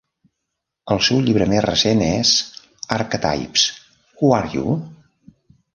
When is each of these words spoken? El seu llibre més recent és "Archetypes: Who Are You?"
El 0.95 1.01
seu 1.07 1.19
llibre 1.27 1.47
més 1.51 1.61
recent 1.67 2.03
és 2.07 2.33
"Archetypes: 2.99 3.69
Who 4.17 4.37
Are 4.41 4.55
You?" 4.57 4.77